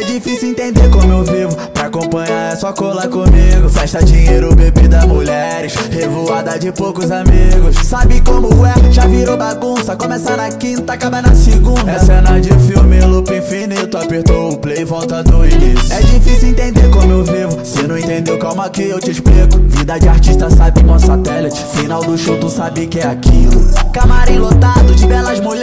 [0.00, 1.54] difícil entender como eu vivo.
[1.74, 3.68] Pra acompanhar é só colar comigo.
[3.68, 5.74] Festa, dinheiro, bebida, mulheres.
[5.90, 7.76] Revoada de poucos amigos.
[7.84, 8.74] Sabe como é?
[8.90, 9.96] Já virou bagunça.
[9.96, 11.90] Começa na quinta, acaba na segunda.
[11.90, 13.96] É cena de filme, loop infinito.
[13.98, 15.92] Apertou o play, volta do início.
[15.92, 17.64] É difícil entender como eu vivo.
[17.64, 19.58] Se não entendeu, calma que eu te explico.
[19.66, 21.62] Vida de artista, sabe, mó satélite.
[21.74, 23.60] Final do show, tu sabe que é aquilo.
[23.92, 25.61] Camarim lotado de belas mulheres.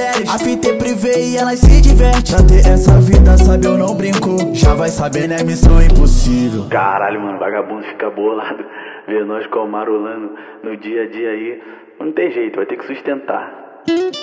[1.40, 2.36] Elas se divertem.
[2.36, 4.54] Pra ter essa vida, sabe, eu não brinco.
[4.54, 5.42] Já vai saber, né?
[5.44, 6.66] Missão impossível.
[6.70, 8.64] Caralho, mano, vagabundo fica bolado.
[9.08, 10.32] Ver nós com marulando
[10.64, 11.62] no dia a dia aí.
[12.00, 13.70] Não tem jeito, vai ter que sustentar.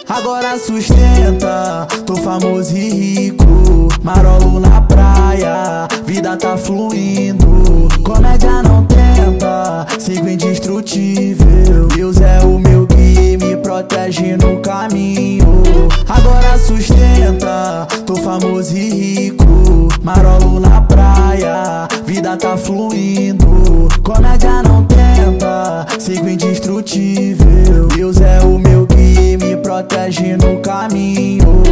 [0.09, 3.89] Agora sustenta, tô famoso e rico.
[4.03, 7.89] Marolo na praia, vida tá fluindo.
[8.05, 11.89] Comédia não tenta, sigo indestrutível.
[11.89, 12.36] Deus é o meu
[18.41, 19.89] famoso e rico.
[20.03, 23.89] Marolo na praia, vida tá fluindo.
[24.03, 27.89] Comédia não tenta, sigo indestrutível.
[27.95, 31.63] Deus é o meu guia e me protege no caminho.